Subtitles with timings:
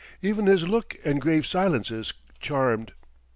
[0.23, 2.93] Even his look and grave silences charmed.